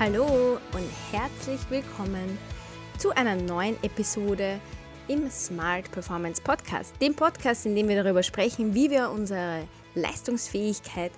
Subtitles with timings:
[0.00, 2.38] Hallo und herzlich willkommen
[2.96, 4.58] zu einer neuen Episode
[5.08, 11.12] im Smart Performance Podcast, dem Podcast, in dem wir darüber sprechen, wie wir unsere Leistungsfähigkeit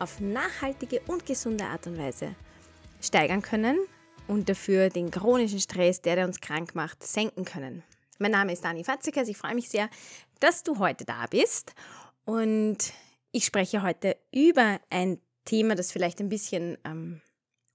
[0.00, 2.34] auf nachhaltige und gesunde Art und Weise
[3.00, 3.78] steigern können
[4.26, 7.84] und dafür den chronischen Stress, der, der uns krank macht, senken können.
[8.18, 9.28] Mein Name ist Dani Fatzikas.
[9.28, 9.88] Ich freue mich sehr,
[10.40, 11.72] dass du heute da bist.
[12.24, 12.78] Und
[13.30, 17.20] ich spreche heute über ein Thema, das vielleicht ein bisschen ähm,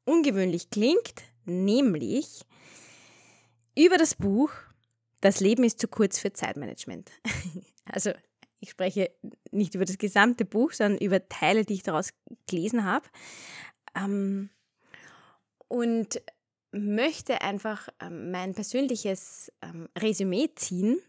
[0.09, 2.41] ungewöhnlich klingt, nämlich
[3.77, 4.51] über das Buch
[5.21, 7.11] Das Leben ist zu kurz für Zeitmanagement.
[7.85, 8.11] also
[8.61, 9.11] ich spreche
[9.51, 12.09] nicht über das gesamte Buch, sondern über Teile, die ich daraus
[12.47, 13.05] gelesen habe.
[13.95, 14.49] Ähm,
[15.67, 16.21] und
[16.71, 20.99] möchte einfach ähm, mein persönliches ähm, Resümee ziehen.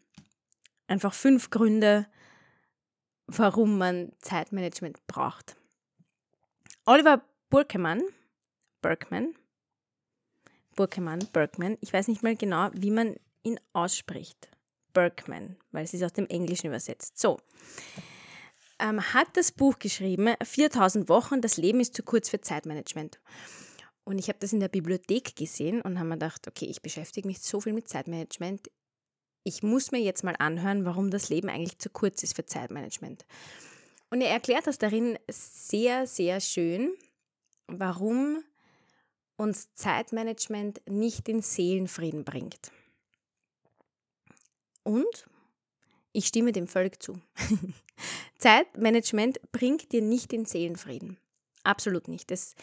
[0.86, 2.06] Einfach fünf Gründe,
[3.26, 5.56] warum man Zeitmanagement braucht.
[6.84, 8.02] Oliver Burkemann,
[8.80, 9.34] Berkman,
[10.76, 14.48] Burkemann, Berkman, ich weiß nicht mal genau, wie man ihn ausspricht.
[14.92, 17.18] Berkman, weil es ist aus dem Englischen übersetzt.
[17.18, 17.38] So,
[18.80, 23.20] ähm, hat das Buch geschrieben, 4000 Wochen, das Leben ist zu kurz für Zeitmanagement.
[24.04, 27.28] Und ich habe das in der Bibliothek gesehen und habe mir gedacht, okay, ich beschäftige
[27.28, 28.70] mich so viel mit Zeitmanagement.
[29.44, 33.24] Ich muss mir jetzt mal anhören, warum das Leben eigentlich zu kurz ist für Zeitmanagement.
[34.10, 36.92] Und er erklärt das darin sehr, sehr schön,
[37.68, 38.42] warum
[39.40, 42.70] uns Zeitmanagement nicht den Seelenfrieden bringt.
[44.82, 45.26] Und
[46.12, 47.18] ich stimme dem völlig zu.
[48.38, 51.16] Zeitmanagement bringt dir nicht den Seelenfrieden.
[51.62, 52.30] Absolut nicht.
[52.30, 52.54] Das,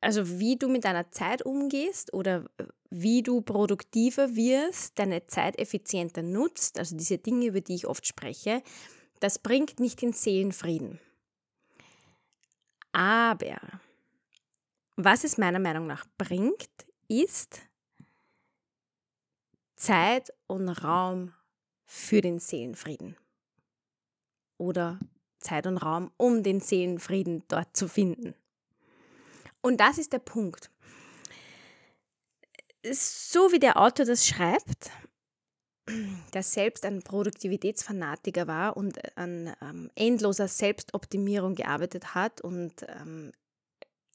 [0.00, 2.46] also wie du mit deiner Zeit umgehst oder
[2.90, 8.06] wie du produktiver wirst, deine Zeit effizienter nutzt, also diese Dinge, über die ich oft
[8.06, 8.60] spreche,
[9.20, 10.98] das bringt nicht den Seelenfrieden.
[12.90, 13.60] Aber
[14.96, 17.60] was es meiner Meinung nach bringt, ist
[19.76, 21.32] Zeit und Raum
[21.84, 23.16] für den Seelenfrieden.
[24.58, 24.98] Oder
[25.38, 28.34] Zeit und Raum, um den Seelenfrieden dort zu finden.
[29.60, 30.70] Und das ist der Punkt.
[32.90, 34.90] So wie der Autor das schreibt,
[36.32, 43.32] der selbst ein Produktivitätsfanatiker war und an ähm, endloser Selbstoptimierung gearbeitet hat und ähm,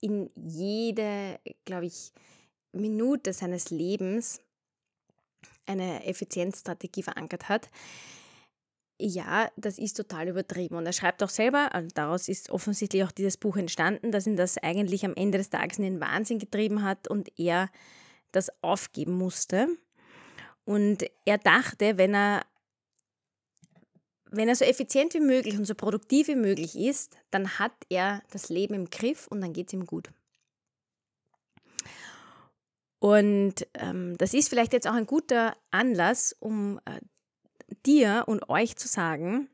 [0.01, 2.11] in jede, glaube ich,
[2.73, 4.41] Minute seines Lebens
[5.65, 7.69] eine Effizienzstrategie verankert hat.
[8.99, 10.75] Ja, das ist total übertrieben.
[10.75, 14.35] Und er schreibt auch selber, also daraus ist offensichtlich auch dieses Buch entstanden, dass ihn
[14.35, 17.69] das eigentlich am Ende des Tages in den Wahnsinn getrieben hat und er
[18.31, 19.67] das aufgeben musste.
[20.65, 22.43] Und er dachte, wenn er,
[24.31, 28.23] wenn er so effizient wie möglich und so produktiv wie möglich ist, dann hat er
[28.31, 30.09] das Leben im Griff und dann geht es ihm gut.
[32.99, 37.01] Und ähm, das ist vielleicht jetzt auch ein guter Anlass, um äh,
[37.85, 39.49] dir und euch zu sagen,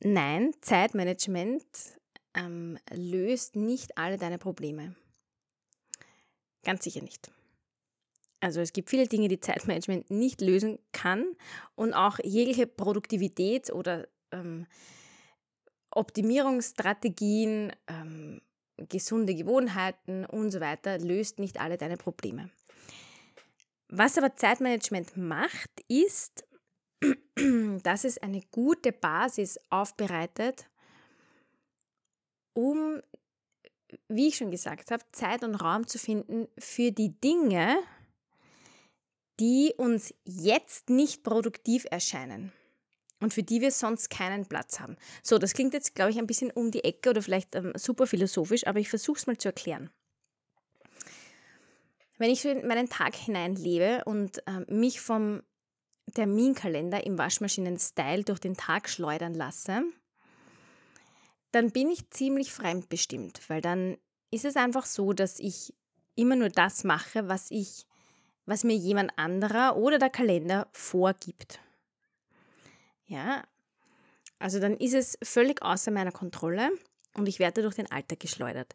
[0.00, 1.64] nein, Zeitmanagement
[2.34, 4.94] ähm, löst nicht alle deine Probleme.
[6.64, 7.30] Ganz sicher nicht.
[8.46, 11.34] Also es gibt viele Dinge, die Zeitmanagement nicht lösen kann
[11.74, 14.68] und auch jegliche Produktivität oder ähm,
[15.90, 18.40] Optimierungsstrategien, ähm,
[18.76, 22.48] gesunde Gewohnheiten und so weiter löst nicht alle deine Probleme.
[23.88, 26.46] Was aber Zeitmanagement macht, ist,
[27.82, 30.68] dass es eine gute Basis aufbereitet,
[32.52, 33.00] um,
[34.06, 37.82] wie ich schon gesagt habe, Zeit und Raum zu finden für die Dinge,
[39.40, 42.52] die uns jetzt nicht produktiv erscheinen
[43.20, 44.96] und für die wir sonst keinen Platz haben.
[45.22, 48.06] So, das klingt jetzt, glaube ich, ein bisschen um die Ecke oder vielleicht ähm, super
[48.06, 49.90] philosophisch, aber ich versuche es mal zu erklären.
[52.18, 55.42] Wenn ich so in meinen Tag hineinlebe und ähm, mich vom
[56.14, 59.82] Terminkalender im Waschmaschinen-Style durch den Tag schleudern lasse,
[61.52, 63.98] dann bin ich ziemlich fremdbestimmt, weil dann
[64.30, 65.74] ist es einfach so, dass ich
[66.14, 67.86] immer nur das mache, was ich
[68.46, 71.60] was mir jemand anderer oder der Kalender vorgibt.
[73.06, 73.44] Ja,
[74.38, 76.70] also dann ist es völlig außer meiner Kontrolle
[77.14, 78.74] und ich werde durch den Alltag geschleudert.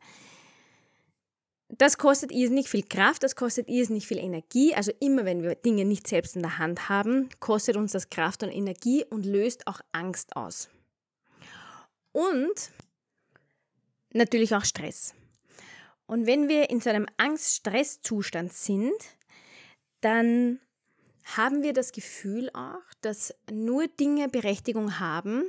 [1.70, 4.76] Das kostet irrsinnig viel Kraft, das kostet irrsinnig viel Energie.
[4.76, 8.44] Also immer wenn wir Dinge nicht selbst in der Hand haben, kostet uns das Kraft
[8.44, 10.70] und Energie und löst auch Angst aus.
[12.12, 12.72] Und
[14.12, 15.14] natürlich auch Stress.
[16.08, 18.92] Und wenn wir in so einem Angst-Stress-Zustand sind,
[20.02, 20.60] dann
[21.24, 25.44] haben wir das Gefühl auch, dass nur Dinge Berechtigung haben,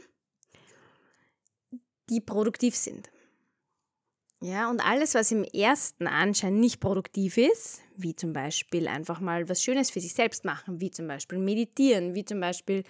[2.09, 3.11] die produktiv sind.
[4.41, 9.49] Ja, und alles, was im ersten Anschein nicht produktiv ist, wie zum Beispiel einfach mal
[9.49, 12.83] was Schönes für sich selbst machen, wie zum Beispiel meditieren, wie zum Beispiel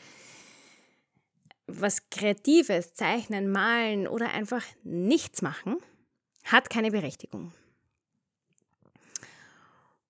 [1.66, 5.76] was Kreatives, zeichnen, malen oder einfach nichts machen,
[6.44, 7.52] hat keine Berechtigung.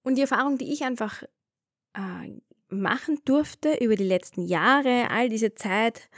[0.05, 1.25] Und die Erfahrung, die ich einfach
[1.95, 6.09] äh, machen durfte über die letzten Jahre, all diese Zeit,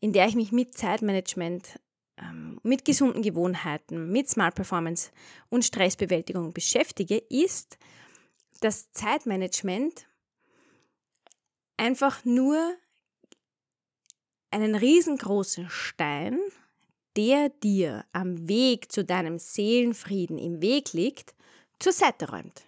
[0.00, 1.78] in der ich mich mit Zeitmanagement,
[2.18, 5.10] ähm, mit gesunden Gewohnheiten, mit Smart Performance
[5.50, 7.78] und Stressbewältigung beschäftige, ist,
[8.60, 10.06] dass Zeitmanagement
[11.76, 12.76] einfach nur
[14.50, 16.38] einen riesengroßen Stein,
[17.16, 21.34] der dir am Weg zu deinem Seelenfrieden im Weg liegt,
[21.78, 22.62] zur Seite räumt.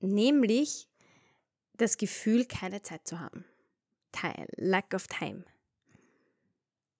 [0.00, 0.88] Nämlich
[1.74, 3.44] das Gefühl, keine Zeit zu haben.
[4.56, 5.44] Lack of time.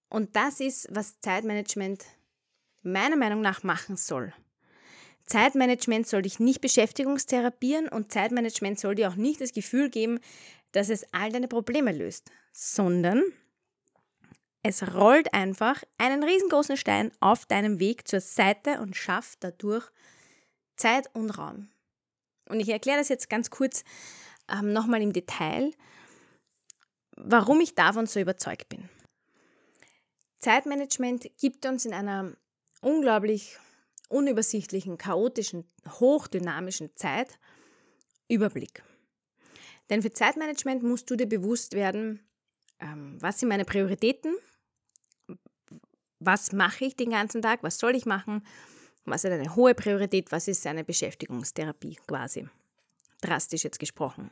[0.09, 2.05] Und das ist, was Zeitmanagement
[2.83, 4.33] meiner Meinung nach machen soll.
[5.27, 10.21] Zeitmanagement soll dich nicht beschäftigungstherapieren und Zeitmanagement soll dir auch nicht das Gefühl geben,
[10.73, 13.23] dass es all deine Probleme löst, sondern
[14.63, 19.91] es rollt einfach einen riesengroßen Stein auf deinem Weg zur Seite und schafft dadurch
[20.77, 21.69] Zeit und Raum.
[22.49, 23.85] Und ich erkläre das jetzt ganz kurz
[24.51, 25.73] ähm, nochmal im Detail,
[27.17, 28.89] warum ich davon so überzeugt bin.
[30.41, 32.33] Zeitmanagement gibt uns in einer
[32.81, 33.59] unglaublich
[34.09, 37.39] unübersichtlichen, chaotischen, hochdynamischen Zeit
[38.29, 38.83] Überblick.
[39.91, 42.21] Denn für Zeitmanagement musst du dir bewusst werden,
[42.79, 44.37] ähm, was sind meine Prioritäten,
[46.21, 48.43] was mache ich den ganzen Tag, was soll ich machen,
[49.11, 52.49] was ist eine hohe Priorität, was ist eine Beschäftigungstherapie quasi.
[53.21, 54.31] Drastisch jetzt gesprochen.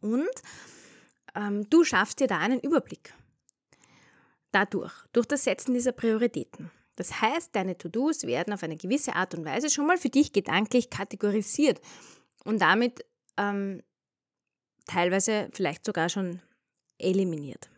[0.00, 0.30] Und
[1.34, 3.12] ähm, du schaffst dir da einen Überblick.
[4.52, 6.70] Dadurch, durch das Setzen dieser Prioritäten.
[6.96, 10.32] Das heißt, deine To-Dos werden auf eine gewisse Art und Weise schon mal für dich
[10.32, 11.80] gedanklich kategorisiert
[12.44, 13.04] und damit
[13.36, 13.82] ähm,
[14.86, 16.40] teilweise vielleicht sogar schon
[16.98, 17.68] eliminiert.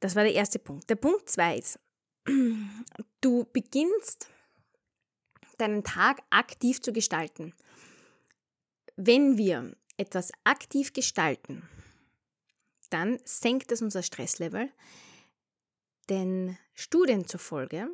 [0.00, 0.90] Das war der erste Punkt.
[0.90, 1.78] Der Punkt zwei ist,
[3.20, 4.28] du beginnst
[5.58, 7.54] deinen Tag aktiv zu gestalten.
[8.96, 11.68] Wenn wir etwas aktiv gestalten,
[12.90, 14.70] dann senkt es unser Stresslevel,
[16.08, 17.88] denn Studien zufolge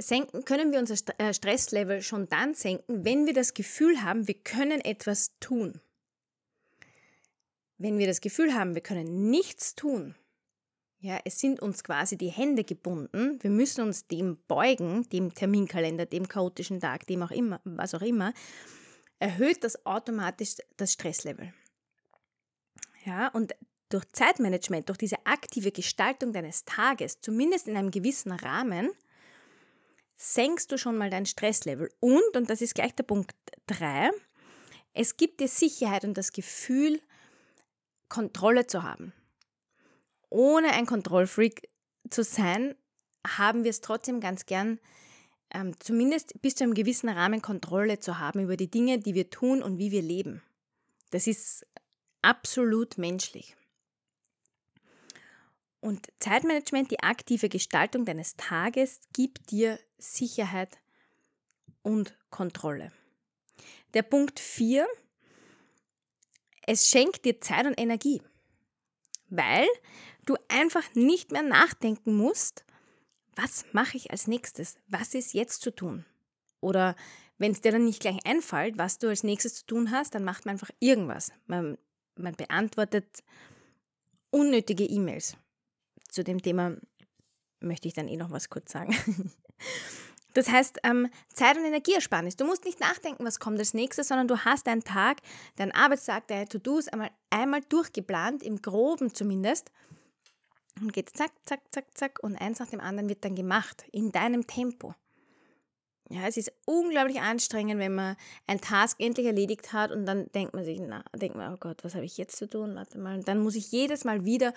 [0.00, 4.34] senken, können wir unser äh, Stresslevel schon dann senken, wenn wir das Gefühl haben, wir
[4.34, 5.80] können etwas tun.
[7.78, 10.14] Wenn wir das Gefühl haben, wir können nichts tun,
[11.00, 16.04] ja, es sind uns quasi die Hände gebunden, wir müssen uns dem beugen, dem Terminkalender,
[16.06, 18.34] dem chaotischen Tag, dem auch immer, was auch immer,
[19.18, 21.52] erhöht das automatisch das Stresslevel.
[23.06, 23.54] Ja, und
[23.88, 28.90] durch Zeitmanagement, durch diese aktive Gestaltung deines Tages, zumindest in einem gewissen Rahmen,
[30.16, 31.90] senkst du schon mal dein Stresslevel.
[31.98, 33.32] Und, und das ist gleich der Punkt
[33.68, 34.10] 3,
[34.92, 37.00] es gibt dir Sicherheit und das Gefühl,
[38.08, 39.14] Kontrolle zu haben.
[40.30, 41.68] Ohne ein Kontrollfreak
[42.08, 42.74] zu sein,
[43.26, 44.78] haben wir es trotzdem ganz gern,
[45.52, 49.30] ähm, zumindest bis zu einem gewissen Rahmen Kontrolle zu haben über die Dinge, die wir
[49.30, 50.42] tun und wie wir leben.
[51.10, 51.66] Das ist
[52.22, 53.56] absolut menschlich.
[55.80, 60.78] Und Zeitmanagement, die aktive Gestaltung deines Tages, gibt dir Sicherheit
[61.82, 62.92] und Kontrolle.
[63.94, 64.86] Der Punkt 4,
[66.66, 68.22] es schenkt dir Zeit und Energie,
[69.28, 69.66] weil
[70.30, 72.64] du einfach nicht mehr nachdenken musst,
[73.36, 76.04] was mache ich als nächstes, was ist jetzt zu tun.
[76.60, 76.96] Oder
[77.38, 80.24] wenn es dir dann nicht gleich einfällt, was du als nächstes zu tun hast, dann
[80.24, 81.32] macht man einfach irgendwas.
[81.46, 81.78] Man,
[82.16, 83.24] man beantwortet
[84.30, 85.36] unnötige E-Mails
[86.08, 86.76] zu dem Thema
[87.60, 88.96] möchte ich dann eh noch was kurz sagen.
[90.34, 92.36] Das heißt, ähm, Zeit- und Energieersparnis.
[92.36, 95.18] Du musst nicht nachdenken, was kommt als nächstes, sondern du hast deinen Tag,
[95.56, 99.72] deinen Arbeitstag, deine To-Dos einmal, einmal durchgeplant, im Groben zumindest.
[100.80, 104.12] Und geht zack, zack, zack, zack und eins nach dem anderen wird dann gemacht, in
[104.12, 104.94] deinem Tempo.
[106.08, 110.54] Ja, es ist unglaublich anstrengend, wenn man ein Task endlich erledigt hat und dann denkt
[110.54, 112.74] man sich, na, denkt man, oh Gott, was habe ich jetzt zu tun?
[112.74, 113.16] Warte mal.
[113.16, 114.52] Und dann muss ich jedes Mal wieder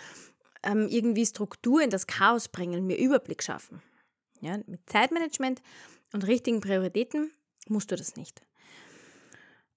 [0.64, 3.84] ähm, irgendwie Struktur in das Chaos bringen, mir Überblick schaffen.
[4.42, 5.62] Ja, mit Zeitmanagement
[6.12, 7.32] und richtigen Prioritäten
[7.68, 8.42] musst du das nicht.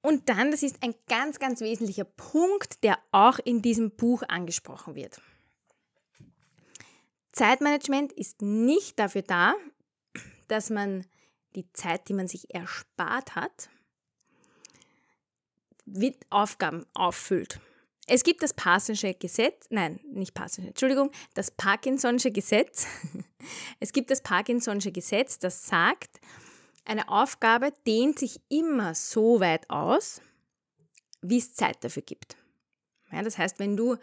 [0.01, 4.95] Und dann, das ist ein ganz, ganz wesentlicher Punkt, der auch in diesem Buch angesprochen
[4.95, 5.21] wird.
[7.37, 9.55] Zeitmanagement ist nicht dafür da,
[10.49, 11.05] dass man
[11.55, 13.69] die Zeit, die man sich erspart hat,
[15.85, 17.61] mit Aufgaben auffüllt.
[18.07, 22.87] Es gibt das Parsonsche Gesetz, nein, nicht Parsonsche, Entschuldigung, das Parkinson'sche Gesetz.
[23.81, 26.21] Es gibt das Parkinson'sche Gesetz, das sagt,
[26.85, 30.23] eine Aufgabe dehnt sich immer so weit aus,
[31.21, 32.37] wie es Zeit dafür gibt.
[33.13, 33.99] Ja, das heißt, wenn du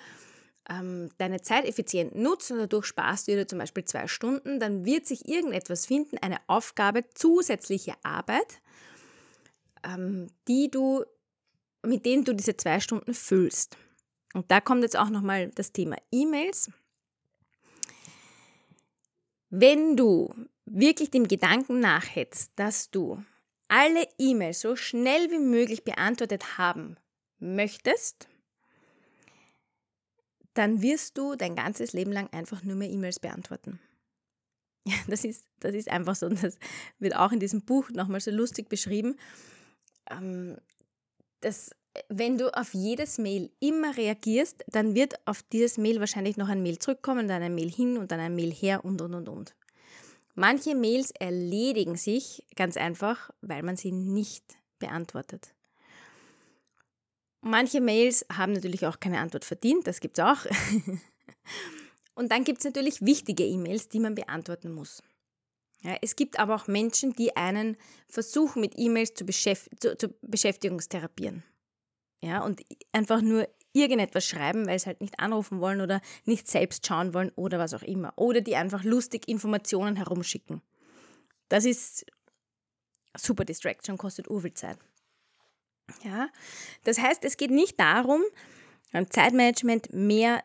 [0.70, 4.86] ähm, deine Zeit effizient nutzt und dadurch sparst du dir zum Beispiel zwei Stunden, dann
[4.86, 8.62] wird sich irgendetwas finden, eine Aufgabe, zusätzliche Arbeit,
[9.84, 11.04] ähm, die du,
[11.86, 13.78] mit denen du diese zwei Stunden füllst.
[14.34, 16.72] Und da kommt jetzt auch nochmal das Thema E-Mails.
[19.50, 20.34] Wenn du
[20.66, 23.24] wirklich dem Gedanken nachhetzt, dass du
[23.68, 26.98] alle E-Mails so schnell wie möglich beantwortet haben
[27.40, 28.28] möchtest,
[30.54, 33.80] dann wirst du dein ganzes Leben lang einfach nur mehr E-Mails beantworten.
[34.86, 36.26] Ja, das ist, das ist einfach so.
[36.26, 36.58] Und das
[37.00, 39.16] wird auch in diesem Buch nochmal so lustig beschrieben.
[40.12, 40.58] Ähm,
[41.40, 41.72] dass,
[42.10, 46.62] wenn du auf jedes Mail immer reagierst, dann wird auf dieses Mail wahrscheinlich noch ein
[46.64, 49.56] Mail zurückkommen, dann ein Mail hin und dann ein Mail her und und und und.
[50.36, 55.54] Manche Mails erledigen sich ganz einfach, weil man sie nicht beantwortet.
[57.44, 60.46] Manche Mails haben natürlich auch keine Antwort verdient, das gibt es auch.
[62.16, 65.04] Und dann gibt es natürlich wichtige E-Mails, die man beantworten muss.
[65.82, 67.76] Ja, es gibt aber auch Menschen, die einen
[68.08, 71.44] versuchen, mit E-Mails zu, beschäft zu, zu Beschäftigungstherapieren.
[72.22, 72.62] Ja, und
[72.94, 77.32] einfach nur irgendetwas schreiben, weil sie halt nicht anrufen wollen oder nicht selbst schauen wollen
[77.36, 78.14] oder was auch immer.
[78.16, 80.62] Oder die einfach lustig Informationen herumschicken.
[81.50, 82.06] Das ist
[83.18, 84.78] super Distraction, kostet urviel Zeit.
[86.04, 86.30] Ja,
[86.84, 88.22] das heißt, es geht nicht darum,
[88.92, 90.44] beim Zeitmanagement mehr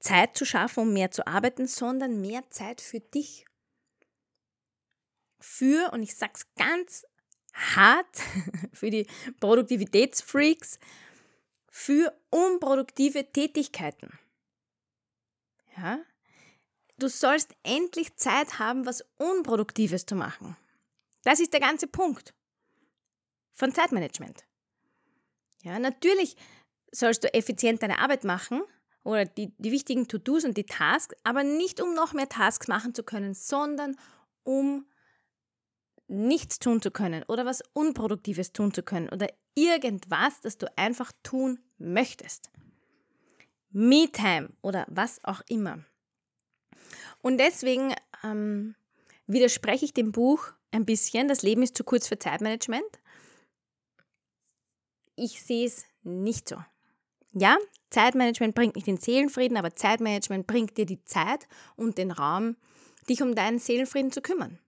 [0.00, 3.46] Zeit zu schaffen, um mehr zu arbeiten, sondern mehr Zeit für dich.
[5.38, 7.06] Für, und ich sage es ganz
[7.52, 8.20] hart,
[8.72, 9.06] für die
[9.40, 10.78] Produktivitätsfreaks,
[11.68, 14.18] für unproduktive Tätigkeiten.
[15.76, 16.00] Ja?
[16.98, 20.56] Du sollst endlich Zeit haben, was Unproduktives zu machen.
[21.22, 22.34] Das ist der ganze Punkt
[23.54, 24.44] von Zeitmanagement.
[25.62, 26.36] Ja, natürlich
[26.92, 28.62] sollst du effizient deine Arbeit machen
[29.04, 32.94] oder die, die wichtigen To-Dos und die Tasks, aber nicht um noch mehr Tasks machen
[32.94, 33.96] zu können, sondern
[34.42, 34.86] um
[36.08, 41.12] nichts tun zu können oder was Unproduktives tun zu können oder irgendwas, das du einfach
[41.22, 42.50] tun möchtest.
[43.70, 45.84] Me-Time oder was auch immer.
[47.22, 48.74] Und deswegen ähm,
[49.26, 51.28] widerspreche ich dem Buch ein bisschen.
[51.28, 52.99] Das Leben ist zu kurz für Zeitmanagement
[55.20, 56.56] ich sehe es nicht so.
[57.32, 57.56] Ja,
[57.90, 61.46] Zeitmanagement bringt nicht den Seelenfrieden, aber Zeitmanagement bringt dir die Zeit
[61.76, 62.56] und den Raum,
[63.08, 64.58] dich um deinen Seelenfrieden zu kümmern.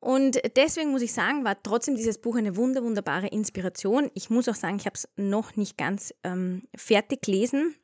[0.00, 4.10] Und deswegen muss ich sagen, war trotzdem dieses Buch eine wunder, wunderbare Inspiration.
[4.14, 7.74] Ich muss auch sagen, ich habe es noch nicht ganz ähm, fertig gelesen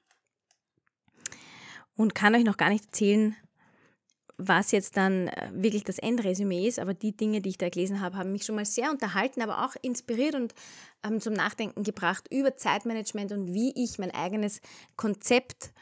[1.97, 3.37] und kann euch noch gar nicht erzählen,
[4.37, 8.01] was jetzt dann äh, wirklich das Endresümee ist, aber die Dinge, die ich da gelesen
[8.01, 10.55] habe, haben mich schon mal sehr unterhalten, aber auch inspiriert und
[11.05, 14.61] ähm, zum Nachdenken gebracht über Zeitmanagement und wie ich mein eigenes
[14.97, 15.73] Konzept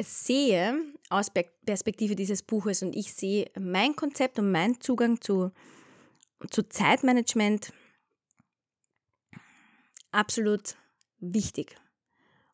[0.00, 1.30] sehe aus
[1.64, 2.82] Perspektive dieses Buches.
[2.82, 5.50] Und ich sehe mein Konzept und mein Zugang zu,
[6.50, 7.72] zu Zeitmanagement
[10.12, 10.76] absolut
[11.20, 11.76] wichtig.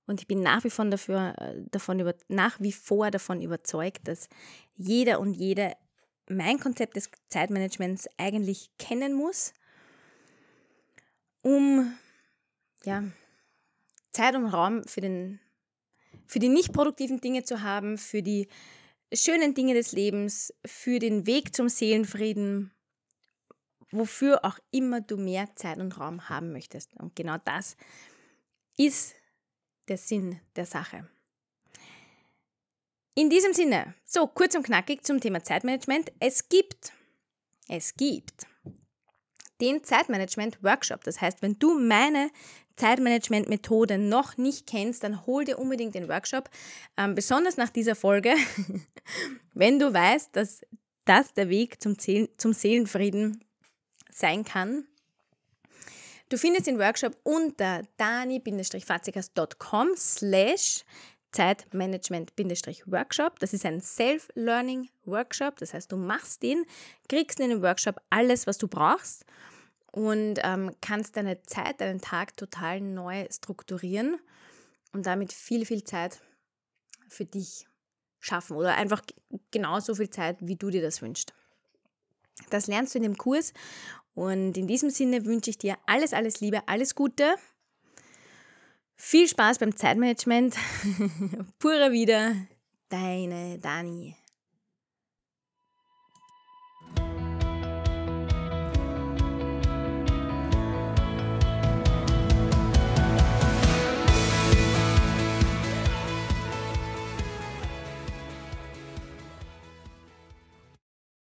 [0.06, 4.06] Und ich bin nach wie, vor dafür, äh, davon über, nach wie vor davon überzeugt,
[4.06, 4.28] dass
[4.76, 5.72] jeder und jede
[6.28, 9.52] mein Konzept des Zeitmanagements eigentlich kennen muss,
[11.42, 11.94] um
[12.84, 13.04] ja,
[14.12, 15.40] Zeit und Raum für, den,
[16.26, 18.48] für die nicht produktiven Dinge zu haben, für die
[19.12, 22.72] schönen Dinge des Lebens, für den Weg zum Seelenfrieden,
[23.90, 26.94] wofür auch immer du mehr Zeit und Raum haben möchtest.
[26.94, 27.76] Und genau das
[28.76, 29.14] ist
[29.88, 31.08] der Sinn der Sache.
[33.14, 36.12] In diesem Sinne, so kurz und knackig zum Thema Zeitmanagement.
[36.18, 36.92] Es gibt,
[37.68, 38.46] es gibt
[39.60, 41.04] den Zeitmanagement-Workshop.
[41.04, 42.30] Das heißt, wenn du meine
[42.76, 46.50] Zeitmanagement-Methode noch nicht kennst, dann hol dir unbedingt den Workshop.
[46.96, 48.34] Ähm, besonders nach dieser Folge,
[49.54, 50.62] wenn du weißt, dass
[51.04, 53.44] das der Weg zum, Seelen, zum Seelenfrieden
[54.10, 54.86] sein kann,
[56.34, 60.84] Du findest den Workshop unter dani-fazikas.com slash
[61.30, 63.38] Zeitmanagement-Workshop.
[63.38, 65.60] Das ist ein Self-Learning-Workshop.
[65.60, 66.64] Das heißt, du machst den,
[67.08, 69.24] kriegst in dem Workshop alles, was du brauchst
[69.92, 74.18] und ähm, kannst deine Zeit, deinen Tag total neu strukturieren
[74.92, 76.20] und damit viel, viel Zeit
[77.06, 77.68] für dich
[78.18, 79.02] schaffen oder einfach
[79.52, 81.32] genauso viel Zeit, wie du dir das wünschst.
[82.50, 83.52] Das lernst du in dem Kurs
[84.14, 87.34] und in diesem Sinne wünsche ich dir alles, alles Liebe, alles Gute.
[88.96, 90.54] Viel Spaß beim Zeitmanagement.
[91.58, 92.36] Pura wieder,
[92.88, 94.16] deine Dani.